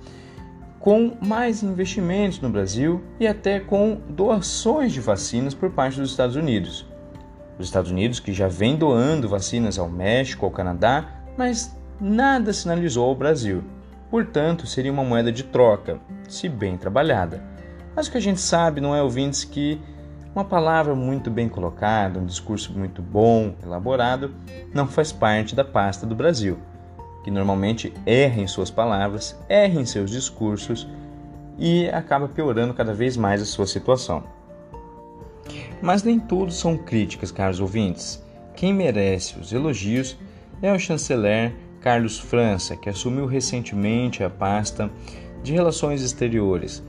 com 0.78 1.16
mais 1.20 1.62
investimentos 1.62 2.40
no 2.40 2.48
Brasil 2.48 3.02
e 3.18 3.26
até 3.26 3.58
com 3.58 4.00
doações 4.08 4.92
de 4.92 5.00
vacinas 5.00 5.54
por 5.54 5.70
parte 5.70 5.98
dos 5.98 6.10
Estados 6.10 6.36
Unidos. 6.36 6.86
Os 7.58 7.66
Estados 7.66 7.90
Unidos 7.90 8.20
que 8.20 8.32
já 8.32 8.48
vem 8.48 8.76
doando 8.76 9.28
vacinas 9.28 9.78
ao 9.78 9.88
México, 9.88 10.44
ao 10.44 10.50
Canadá, 10.50 11.22
mas 11.36 11.76
nada 12.00 12.52
sinalizou 12.52 13.08
ao 13.08 13.14
Brasil. 13.14 13.64
Portanto, 14.10 14.66
seria 14.66 14.92
uma 14.92 15.04
moeda 15.04 15.32
de 15.32 15.42
troca, 15.42 15.98
se 16.28 16.48
bem 16.48 16.76
trabalhada. 16.76 17.42
Mas 17.94 18.06
o 18.06 18.10
que 18.10 18.18
a 18.18 18.20
gente 18.20 18.40
sabe, 18.40 18.80
não 18.80 18.94
é 18.94 19.02
ouvintes, 19.02 19.44
que 19.44 19.80
uma 20.34 20.44
palavra 20.44 20.94
muito 20.94 21.30
bem 21.30 21.48
colocada, 21.48 22.18
um 22.18 22.26
discurso 22.26 22.76
muito 22.76 23.00
bom, 23.00 23.54
elaborado, 23.62 24.34
não 24.72 24.86
faz 24.86 25.12
parte 25.12 25.54
da 25.54 25.64
pasta 25.64 26.04
do 26.04 26.14
Brasil, 26.14 26.58
que 27.22 27.30
normalmente 27.30 27.92
erra 28.04 28.40
em 28.40 28.46
suas 28.46 28.70
palavras, 28.70 29.38
erra 29.48 29.80
em 29.80 29.86
seus 29.86 30.10
discursos 30.10 30.88
e 31.56 31.88
acaba 31.90 32.28
piorando 32.28 32.74
cada 32.74 32.92
vez 32.92 33.16
mais 33.16 33.40
a 33.40 33.44
sua 33.44 33.66
situação. 33.66 34.24
Mas 35.80 36.02
nem 36.02 36.18
tudo 36.18 36.50
são 36.50 36.76
críticas, 36.76 37.30
caros 37.30 37.60
ouvintes. 37.60 38.20
Quem 38.56 38.72
merece 38.72 39.38
os 39.38 39.52
elogios 39.52 40.16
é 40.60 40.72
o 40.72 40.78
chanceler 40.78 41.54
Carlos 41.84 42.18
França, 42.18 42.74
que 42.78 42.88
assumiu 42.88 43.26
recentemente 43.26 44.24
a 44.24 44.30
pasta 44.30 44.90
de 45.42 45.52
Relações 45.52 46.00
Exteriores. 46.00 46.82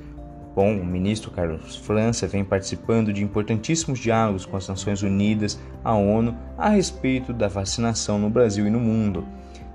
Bom, 0.55 0.79
o 0.79 0.85
ministro 0.85 1.31
Carlos 1.31 1.75
França 1.75 2.25
vem 2.27 2.45
participando 2.45 3.11
de 3.11 3.21
importantíssimos 3.21 3.99
diálogos 3.99 4.45
com 4.45 4.55
as 4.55 4.69
Nações 4.69 5.03
Unidas, 5.03 5.59
a 5.83 5.93
ONU, 5.93 6.33
a 6.57 6.69
respeito 6.69 7.33
da 7.33 7.49
vacinação 7.49 8.17
no 8.17 8.29
Brasil 8.29 8.67
e 8.67 8.69
no 8.69 8.79
mundo, 8.79 9.27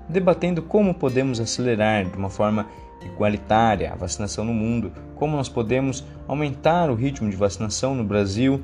debatendo 0.09 0.59
como 0.63 0.91
podemos 0.91 1.39
acelerar 1.39 2.03
de 2.03 2.17
uma 2.17 2.31
forma 2.31 2.65
igualitária 3.05 3.93
a 3.93 3.95
vacinação 3.95 4.43
no 4.43 4.55
mundo, 4.55 4.91
como 5.13 5.37
nós 5.37 5.47
podemos 5.47 6.03
aumentar 6.27 6.89
o 6.89 6.95
ritmo 6.95 7.29
de 7.29 7.35
vacinação 7.35 7.93
no 7.93 8.03
Brasil 8.03 8.63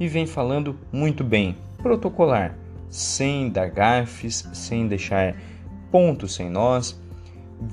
e 0.00 0.08
vem 0.08 0.26
falando 0.26 0.78
muito 0.90 1.22
bem, 1.22 1.58
protocolar, 1.82 2.56
sem 2.88 3.50
dar 3.50 3.68
gafes, 3.68 4.48
sem 4.54 4.88
deixar 4.88 5.36
pontos 5.90 6.34
sem 6.34 6.48
nós. 6.48 7.00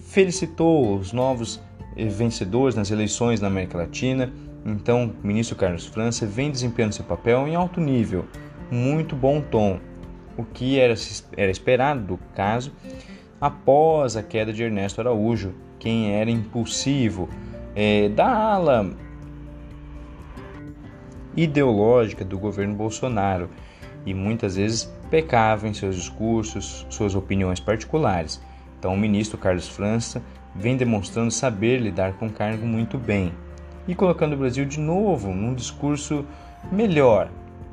Felicitou 0.08 0.98
os 0.98 1.14
novos 1.14 1.62
vencedores 1.96 2.76
nas 2.76 2.92
eleições 2.92 3.40
na 3.40 3.48
América 3.48 3.78
Latina. 3.78 4.32
Então, 4.66 5.14
o 5.24 5.28
ministro 5.28 5.56
Carlos 5.56 5.86
França 5.86 6.26
vem 6.26 6.52
desempenhando 6.52 6.94
seu 6.94 7.06
papel 7.06 7.48
em 7.48 7.56
alto 7.56 7.80
nível, 7.80 8.26
muito 8.70 9.16
bom 9.16 9.40
tom, 9.40 9.80
o 10.36 10.44
que 10.44 10.78
era, 10.78 10.94
era 11.38 11.50
esperado 11.50 12.02
do 12.02 12.20
caso 12.36 12.74
após 13.40 14.18
a 14.18 14.24
queda 14.24 14.52
de 14.52 14.64
Ernesto 14.64 15.00
Araújo, 15.00 15.54
quem 15.80 16.12
era 16.14 16.30
impulsivo 16.30 17.30
é, 17.76 18.10
da 18.10 18.28
ala 18.28 18.92
ideológica 21.36 22.26
do 22.26 22.38
governo 22.38 22.76
Bolsonaro 22.76 23.50
e 24.08 24.14
muitas 24.14 24.56
vezes 24.56 24.90
pecava 25.12 25.68
em 25.68 25.74
seus 25.74 25.98
discursos, 25.98 26.88
suas 26.90 27.14
opiniões 27.14 27.60
particulares. 27.60 28.42
Então, 28.80 28.94
o 28.94 28.98
ministro 28.98 29.38
Carlos 29.38 29.68
França 29.68 30.24
vem 30.56 30.78
demonstrando 30.78 31.30
saber 31.30 31.78
lidar 31.82 32.14
com 32.14 32.28
o 32.28 32.32
cargo 32.32 32.66
muito 32.66 32.98
bem 32.98 33.34
e 33.86 33.94
colocando 33.94 34.32
o 34.32 34.38
Brasil 34.38 34.64
de 34.64 34.80
novo 34.80 35.34
num 35.34 35.54
discurso 35.54 36.26
melhor 36.72 37.30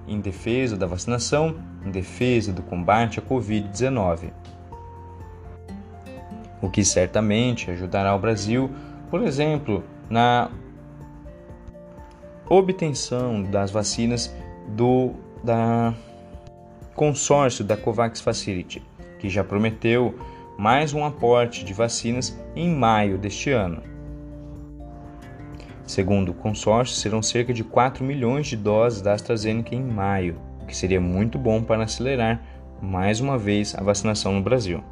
em 0.09 0.21
defesa 0.21 0.77
da 0.77 0.87
vacinação, 0.87 1.55
em 1.87 1.91
defesa 1.93 2.53
do 2.53 2.63
combate 2.63 3.21
à 3.21 3.23
Covid-19. 3.23 4.33
O 6.61 6.69
que 6.69 6.85
certamente 6.85 7.71
ajudará 7.71 8.13
o 8.13 8.19
Brasil, 8.19 8.69
por 9.09 9.23
exemplo, 9.23 9.85
na 10.11 10.51
obtenção 12.49 13.45
das 13.45 13.71
vacinas 13.71 14.35
do 14.67 15.15
da 15.45 15.95
consórcio 16.95 17.65
da 17.65 17.77
Covax 17.77 18.21
Facility, 18.21 18.83
que 19.19 19.29
já 19.29 19.43
prometeu 19.43 20.15
mais 20.57 20.95
um 20.95 21.05
aporte 21.05 21.65
de 21.65 21.75
vacinas 21.75 22.39
em 22.55 22.69
maio 22.69 23.19
deste 23.19 23.51
ano. 23.51 23.83
Segundo 25.85 26.31
o 26.31 26.35
consórcio, 26.35 26.97
serão 26.97 27.21
cerca 27.21 27.53
de 27.53 27.63
4 27.63 28.03
milhões 28.03 28.47
de 28.47 28.57
doses 28.57 29.03
da 29.03 29.13
AstraZeneca 29.13 29.75
em 29.75 29.83
maio, 29.83 30.37
o 30.63 30.67
que 30.67 30.77
seria 30.77 31.01
muito 31.01 31.39
bom 31.39 31.63
para 31.63 31.85
acelerar 31.85 32.43
mais 32.81 33.21
uma 33.21 33.37
vez 33.37 33.75
a 33.75 33.83
vacinação 33.83 34.33
no 34.33 34.43
Brasil. 34.43 34.83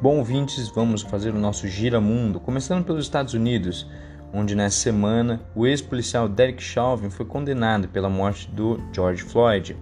Bom, 0.00 0.18
ouvintes, 0.18 0.68
vamos 0.68 1.02
fazer 1.02 1.34
o 1.34 1.38
nosso 1.38 1.66
giramundo, 1.66 2.38
começando 2.38 2.84
pelos 2.84 3.04
Estados 3.04 3.32
Unidos, 3.32 3.90
onde 4.32 4.54
nessa 4.54 4.76
semana 4.76 5.40
o 5.54 5.66
ex-policial 5.66 6.28
Derek 6.28 6.62
Chauvin 6.62 7.08
foi 7.08 7.24
condenado 7.24 7.88
pela 7.88 8.10
morte 8.10 8.50
do 8.50 8.78
George 8.92 9.22
Floyd. 9.22 9.76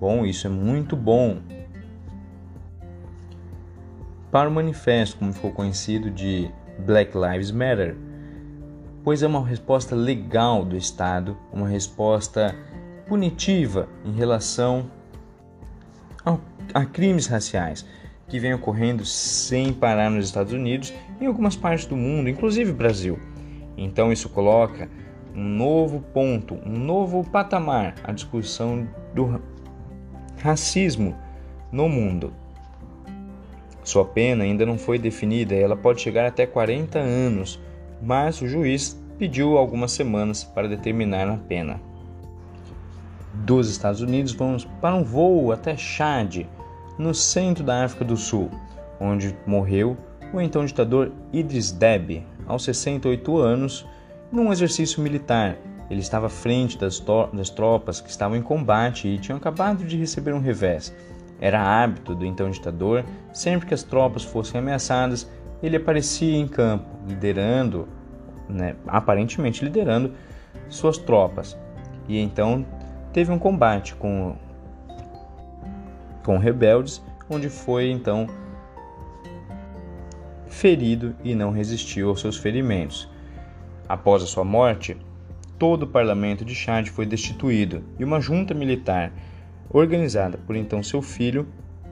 Bom, 0.00 0.24
isso 0.24 0.46
é 0.46 0.50
muito 0.50 0.94
bom, 0.94 1.38
para 4.30 4.48
o 4.48 4.52
manifesto, 4.52 5.16
como 5.16 5.32
ficou 5.32 5.50
conhecido, 5.50 6.10
de 6.10 6.50
Black 6.80 7.16
Lives 7.16 7.50
Matter, 7.50 7.96
pois 9.02 9.22
é 9.22 9.26
uma 9.26 9.44
resposta 9.44 9.96
legal 9.96 10.64
do 10.64 10.76
Estado, 10.76 11.36
uma 11.52 11.66
resposta 11.66 12.54
punitiva 13.06 13.88
em 14.04 14.12
relação 14.12 14.90
ao, 16.24 16.38
a 16.74 16.84
crimes 16.84 17.26
raciais 17.26 17.86
que 18.28 18.38
vem 18.38 18.52
ocorrendo 18.52 19.04
sem 19.06 19.72
parar 19.72 20.10
nos 20.10 20.26
Estados 20.26 20.52
Unidos 20.52 20.92
e 21.18 21.24
em 21.24 21.26
algumas 21.26 21.56
partes 21.56 21.86
do 21.86 21.96
mundo, 21.96 22.28
inclusive 22.28 22.70
Brasil. 22.70 23.18
Então 23.78 24.12
isso 24.12 24.28
coloca 24.28 24.90
um 25.34 25.42
novo 25.42 26.00
ponto, 26.12 26.54
um 26.66 26.78
novo 26.78 27.24
patamar 27.24 27.94
à 28.04 28.12
discussão 28.12 28.86
do 29.14 29.40
racismo 30.42 31.14
no 31.70 31.88
mundo. 31.88 32.32
Sua 33.82 34.04
pena 34.04 34.44
ainda 34.44 34.66
não 34.66 34.76
foi 34.76 34.98
definida 34.98 35.54
e 35.54 35.62
ela 35.62 35.76
pode 35.76 36.00
chegar 36.00 36.26
até 36.26 36.46
40 36.46 36.98
anos, 36.98 37.60
mas 38.02 38.40
o 38.42 38.48
juiz 38.48 39.00
pediu 39.18 39.56
algumas 39.56 39.92
semanas 39.92 40.44
para 40.44 40.68
determinar 40.68 41.28
a 41.28 41.36
pena. 41.36 41.80
Dos 43.32 43.70
Estados 43.70 44.00
Unidos, 44.00 44.32
vamos 44.32 44.64
para 44.80 44.94
um 44.94 45.04
voo 45.04 45.52
até 45.52 45.76
Chad, 45.76 46.44
no 46.98 47.14
centro 47.14 47.64
da 47.64 47.84
África 47.84 48.04
do 48.04 48.16
Sul, 48.16 48.50
onde 49.00 49.36
morreu 49.46 49.96
o 50.32 50.40
então 50.40 50.64
ditador 50.64 51.12
Idris 51.32 51.72
Deby, 51.72 52.26
aos 52.46 52.64
68 52.64 53.38
anos, 53.38 53.86
num 54.30 54.52
exercício 54.52 55.02
militar. 55.02 55.56
Ele 55.90 56.00
estava 56.00 56.26
à 56.26 56.30
frente 56.30 56.76
das, 56.76 57.02
das 57.32 57.50
tropas 57.50 58.00
que 58.00 58.10
estavam 58.10 58.36
em 58.36 58.42
combate 58.42 59.08
e 59.08 59.18
tinham 59.18 59.38
acabado 59.38 59.84
de 59.84 59.96
receber 59.96 60.32
um 60.34 60.40
revés. 60.40 60.94
Era 61.40 61.62
hábito 61.62 62.14
do 62.14 62.26
então 62.26 62.50
ditador, 62.50 63.04
sempre 63.32 63.66
que 63.66 63.74
as 63.74 63.82
tropas 63.82 64.24
fossem 64.24 64.58
ameaçadas, 64.58 65.30
ele 65.62 65.76
aparecia 65.76 66.36
em 66.36 66.46
campo, 66.46 66.86
liderando, 67.06 67.88
né, 68.48 68.76
aparentemente 68.86 69.64
liderando, 69.64 70.12
suas 70.68 70.98
tropas. 70.98 71.56
E 72.08 72.18
então 72.18 72.66
teve 73.12 73.32
um 73.32 73.38
combate 73.38 73.94
com 73.94 74.36
com 76.24 76.36
rebeldes, 76.36 77.02
onde 77.30 77.48
foi 77.48 77.90
então 77.90 78.26
ferido 80.46 81.16
e 81.24 81.34
não 81.34 81.50
resistiu 81.50 82.10
aos 82.10 82.20
seus 82.20 82.36
ferimentos. 82.36 83.08
Após 83.88 84.22
a 84.22 84.26
sua 84.26 84.44
morte, 84.44 84.96
todo 85.58 85.82
o 85.84 85.86
parlamento 85.86 86.44
de 86.44 86.54
Chad 86.54 86.88
foi 86.88 87.06
destituído 87.06 87.82
e 87.98 88.04
uma 88.04 88.20
junta 88.20 88.54
militar, 88.54 89.12
organizada 89.70 90.38
por 90.38 90.56
então 90.56 90.82
seu 90.82 91.02
filho, 91.02 91.46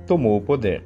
tomou 0.07 0.37
o 0.37 0.41
poder. 0.41 0.85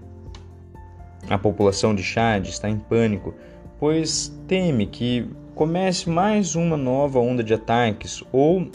A 1.28 1.38
população 1.38 1.94
de 1.94 2.02
Chad 2.02 2.46
está 2.48 2.68
em 2.68 2.78
pânico, 2.78 3.34
pois 3.78 4.34
teme 4.48 4.86
que 4.86 5.28
comece 5.54 6.08
mais 6.08 6.54
uma 6.54 6.76
nova 6.76 7.18
onda 7.18 7.44
de 7.44 7.54
ataques 7.54 8.22
ou 8.32 8.70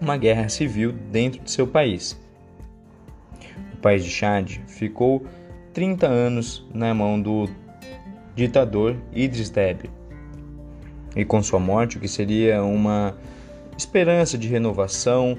uma 0.00 0.16
guerra 0.16 0.48
civil 0.48 0.92
dentro 1.10 1.40
de 1.42 1.50
seu 1.50 1.66
país 1.66 2.20
país 3.82 4.04
de 4.04 4.10
Chad, 4.10 4.58
ficou 4.68 5.26
30 5.74 6.06
anos 6.06 6.64
na 6.72 6.94
mão 6.94 7.20
do 7.20 7.48
ditador 8.34 8.96
Idris 9.12 9.50
Deby. 9.50 9.90
E 11.14 11.24
com 11.24 11.42
sua 11.42 11.58
morte, 11.58 11.98
o 11.98 12.00
que 12.00 12.08
seria 12.08 12.62
uma 12.62 13.14
esperança 13.76 14.36
de 14.36 14.48
renovação 14.48 15.36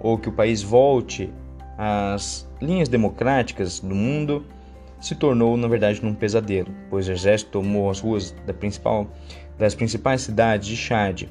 ou 0.00 0.18
que 0.18 0.28
o 0.28 0.32
país 0.32 0.62
volte 0.62 1.32
às 1.78 2.48
linhas 2.60 2.88
democráticas 2.88 3.80
do 3.80 3.94
mundo, 3.94 4.44
se 5.00 5.16
tornou 5.16 5.56
na 5.56 5.66
verdade 5.66 6.02
num 6.02 6.14
pesadelo, 6.14 6.72
pois 6.88 7.08
o 7.08 7.12
exército 7.12 7.50
tomou 7.50 7.90
as 7.90 8.00
ruas 8.00 8.30
da 8.46 8.54
principal, 8.54 9.08
das 9.58 9.74
principais 9.74 10.22
cidades 10.22 10.68
de 10.68 10.76
Chad, 10.76 11.24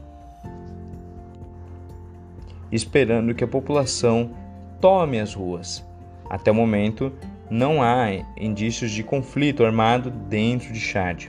esperando 2.72 3.34
que 3.34 3.44
a 3.44 3.48
população 3.48 4.32
tome 4.80 5.20
as 5.20 5.34
ruas. 5.34 5.86
Até 6.30 6.52
o 6.52 6.56
momento, 6.56 7.14
não 7.50 7.82
há 7.82 8.08
indícios 8.38 8.92
de 8.92 9.04
conflito 9.04 9.66
armado 9.66 10.10
dentro 10.10 10.74
de 10.74 10.80
Chad, 10.80 11.28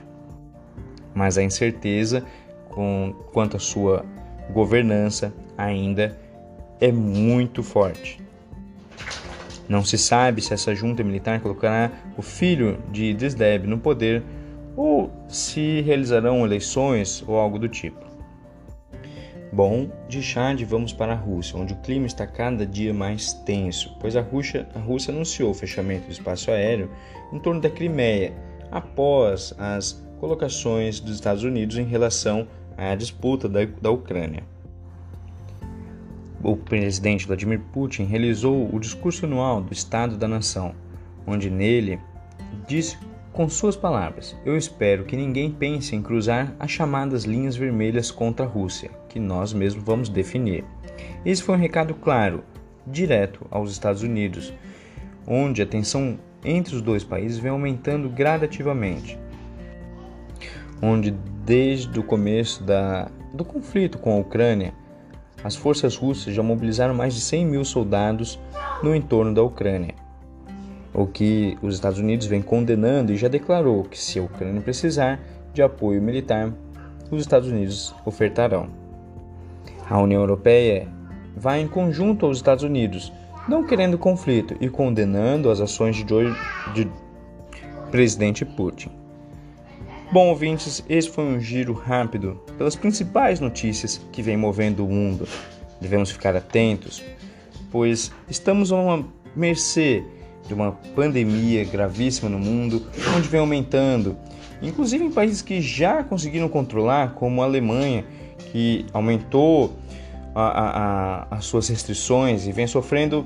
mas 1.13 1.37
a 1.37 1.43
incerteza 1.43 2.25
com, 2.69 3.13
quanto 3.31 3.57
à 3.57 3.59
sua 3.59 4.05
governança 4.51 5.33
ainda 5.57 6.17
é 6.79 6.91
muito 6.91 7.63
forte. 7.63 8.19
Não 9.67 9.83
se 9.83 9.97
sabe 9.97 10.41
se 10.41 10.53
essa 10.53 10.75
junta 10.75 11.03
militar 11.03 11.39
colocará 11.39 11.91
o 12.17 12.21
filho 12.21 12.79
de 12.91 13.05
Idris 13.05 13.33
Deby 13.33 13.67
no 13.67 13.77
poder 13.77 14.21
ou 14.75 15.11
se 15.27 15.81
realizarão 15.81 16.45
eleições 16.45 17.23
ou 17.27 17.37
algo 17.37 17.57
do 17.57 17.69
tipo. 17.69 18.03
Bom, 19.51 19.87
de 20.09 20.21
Chad 20.21 20.59
vamos 20.63 20.91
para 20.93 21.13
a 21.13 21.15
Rússia, 21.15 21.59
onde 21.59 21.73
o 21.73 21.77
clima 21.77 22.07
está 22.07 22.25
cada 22.25 22.65
dia 22.65 22.91
mais 22.91 23.33
tenso, 23.33 23.95
pois 23.99 24.15
a 24.15 24.21
Rússia, 24.21 24.67
a 24.73 24.79
Rússia 24.79 25.13
anunciou 25.13 25.51
o 25.51 25.53
fechamento 25.53 26.07
do 26.07 26.11
espaço 26.11 26.49
aéreo 26.49 26.89
em 27.31 27.37
torno 27.37 27.61
da 27.61 27.69
Crimeia, 27.69 28.33
após 28.71 29.53
as 29.59 30.03
colocações 30.19 30.99
dos 30.99 31.13
Estados 31.13 31.43
Unidos 31.43 31.77
em 31.77 31.83
relação 31.83 32.47
à 32.77 32.95
disputa 32.95 33.47
da, 33.47 33.65
da 33.65 33.91
Ucrânia. 33.91 34.43
O 36.43 36.57
presidente 36.57 37.25
Vladimir 37.25 37.59
Putin 37.71 38.03
realizou 38.03 38.69
o 38.73 38.79
discurso 38.79 39.25
anual 39.25 39.61
do 39.61 39.71
Estado 39.71 40.17
da 40.17 40.27
Nação, 40.27 40.75
onde 41.25 41.49
nele 41.49 41.99
disse 42.67 42.97
com 43.33 43.49
suas 43.49 43.75
palavras, 43.75 44.37
eu 44.45 44.55
espero 44.55 45.05
que 45.05 45.15
ninguém 45.15 45.49
pense 45.49 45.95
em 45.95 46.03
cruzar 46.03 46.55
as 46.59 46.69
chamadas 46.69 47.23
linhas 47.23 47.55
vermelhas 47.55 48.11
contra 48.11 48.45
a 48.45 48.47
Rússia, 48.47 48.91
que 49.09 49.19
nós 49.19 49.53
mesmos 49.53 49.83
vamos 49.83 50.07
definir. 50.07 50.63
Esse 51.25 51.41
foi 51.41 51.55
um 51.55 51.59
recado 51.59 51.95
claro, 51.95 52.43
direto 52.85 53.47
aos 53.49 53.71
Estados 53.71 54.03
Unidos, 54.03 54.53
onde 55.25 55.63
a 55.63 55.65
tensão 55.65 56.19
entre 56.45 56.75
os 56.75 56.81
dois 56.81 57.03
países 57.03 57.39
vem 57.39 57.49
aumentando 57.49 58.07
gradativamente. 58.07 59.17
Onde, 60.85 61.11
desde 61.45 61.97
o 61.97 62.03
começo 62.03 62.63
da, 62.63 63.09
do 63.33 63.45
conflito 63.45 63.97
com 63.97 64.11
a 64.11 64.19
Ucrânia, 64.19 64.73
as 65.41 65.55
forças 65.55 65.95
russas 65.95 66.33
já 66.33 66.43
mobilizaram 66.43 66.93
mais 66.93 67.13
de 67.13 67.21
100 67.21 67.45
mil 67.45 67.63
soldados 67.63 68.37
no 68.83 68.93
entorno 68.93 69.33
da 69.33 69.41
Ucrânia 69.41 70.03
o 70.93 71.07
que 71.07 71.57
os 71.61 71.73
Estados 71.73 71.99
Unidos 71.99 72.27
vem 72.27 72.41
condenando 72.41 73.11
e 73.11 73.17
já 73.17 73.27
declarou 73.27 73.83
que 73.83 73.97
se 73.97 74.19
a 74.19 74.23
Ucrânia 74.23 74.61
precisar 74.61 75.19
de 75.53 75.61
apoio 75.61 76.01
militar, 76.01 76.53
os 77.09 77.21
Estados 77.21 77.49
Unidos 77.49 77.95
ofertarão. 78.05 78.69
A 79.89 79.99
União 79.99 80.21
Europeia 80.21 80.87
vai 81.35 81.59
em 81.61 81.67
conjunto 81.67 82.25
aos 82.25 82.37
Estados 82.37 82.63
Unidos, 82.63 83.11
não 83.47 83.65
querendo 83.65 83.97
conflito 83.97 84.55
e 84.61 84.69
condenando 84.69 85.49
as 85.49 85.59
ações 85.59 85.95
de, 85.95 86.05
de 86.73 86.89
presidente 87.89 88.45
Putin. 88.45 88.91
Bom, 90.11 90.29
ouvintes, 90.29 90.83
esse 90.87 91.09
foi 91.09 91.23
um 91.23 91.39
giro 91.39 91.73
rápido 91.73 92.39
pelas 92.57 92.75
principais 92.75 93.39
notícias 93.39 93.99
que 94.11 94.21
vem 94.21 94.37
movendo 94.37 94.85
o 94.85 94.89
mundo. 94.89 95.27
Devemos 95.81 96.11
ficar 96.11 96.35
atentos, 96.35 97.03
pois 97.71 98.11
estamos 98.29 98.71
a 98.71 98.75
uma 98.75 99.05
mercê 99.35 100.03
de 100.47 100.53
uma 100.53 100.73
pandemia 100.95 101.63
gravíssima 101.65 102.29
no 102.29 102.37
mundo, 102.37 102.85
onde 103.15 103.27
vem 103.27 103.39
aumentando, 103.39 104.15
inclusive 104.61 105.03
em 105.03 105.11
países 105.11 105.41
que 105.41 105.61
já 105.61 106.03
conseguiram 106.03 106.47
controlar, 106.47 107.15
como 107.15 107.41
a 107.41 107.45
Alemanha, 107.45 108.05
que 108.51 108.85
aumentou 108.93 109.73
a, 110.35 110.41
a, 110.41 110.67
a, 111.31 111.37
as 111.37 111.45
suas 111.45 111.67
restrições 111.67 112.45
e 112.45 112.51
vem 112.51 112.67
sofrendo 112.67 113.25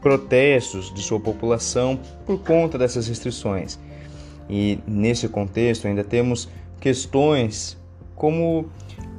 protestos 0.00 0.94
de 0.94 1.02
sua 1.02 1.18
população 1.18 1.98
por 2.24 2.38
conta 2.40 2.78
dessas 2.78 3.08
restrições. 3.08 3.78
E 4.48 4.78
nesse 4.86 5.28
contexto 5.28 5.86
ainda 5.86 6.04
temos 6.04 6.48
questões 6.80 7.76
como 8.14 8.70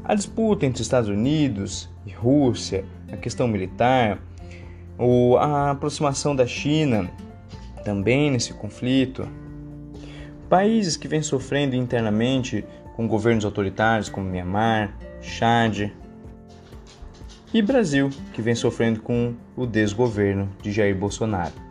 a 0.03 0.15
disputa 0.15 0.65
entre 0.65 0.81
Estados 0.81 1.09
Unidos 1.09 1.89
e 2.05 2.11
Rússia, 2.11 2.85
a 3.11 3.17
questão 3.17 3.47
militar, 3.47 4.19
o, 4.97 5.37
a 5.37 5.71
aproximação 5.71 6.35
da 6.35 6.47
China 6.47 7.09
também 7.83 8.31
nesse 8.31 8.53
conflito. 8.53 9.27
Países 10.49 10.95
que 10.95 11.07
vêm 11.07 11.21
sofrendo 11.21 11.75
internamente 11.75 12.65
com 12.95 13.07
governos 13.07 13.45
autoritários 13.45 14.09
como 14.09 14.29
Myanmar, 14.29 14.97
Chad 15.21 15.91
e 17.53 17.61
Brasil, 17.61 18.09
que 18.33 18.41
vem 18.41 18.55
sofrendo 18.55 19.01
com 19.01 19.33
o 19.55 19.65
desgoverno 19.65 20.49
de 20.61 20.71
Jair 20.71 20.97
Bolsonaro. 20.97 21.66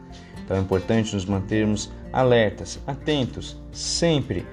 Então 0.46 0.56
é 0.56 0.61
importante 0.61 1.12
nos 1.12 1.24
mantermos 1.24 1.90
alertas, 2.12 2.78
atentos, 2.87 3.61
sempre. 3.72 4.46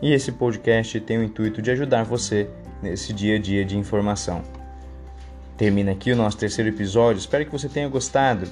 E 0.00 0.12
esse 0.12 0.30
podcast 0.30 1.00
tem 1.00 1.18
o 1.18 1.24
intuito 1.24 1.60
de 1.60 1.72
ajudar 1.72 2.04
você 2.04 2.48
nesse 2.80 3.12
dia 3.12 3.34
a 3.34 3.38
dia 3.40 3.64
de 3.64 3.76
informação. 3.76 4.42
Termina 5.56 5.90
aqui 5.90 6.12
o 6.12 6.16
nosso 6.16 6.38
terceiro 6.38 6.70
episódio. 6.70 7.18
Espero 7.18 7.44
que 7.44 7.50
você 7.50 7.68
tenha 7.68 7.88
gostado. 7.88 8.46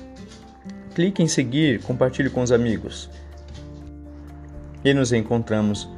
Clique 0.92 1.22
em 1.22 1.28
seguir, 1.28 1.80
compartilhe 1.82 2.30
com 2.30 2.42
os 2.42 2.50
amigos. 2.50 3.08
E 4.84 4.92
nos 4.92 5.12
encontramos 5.12 5.88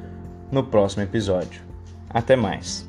no 0.53 0.65
próximo 0.65 1.03
episódio. 1.03 1.63
Até 2.11 2.37
mais. 2.37 2.87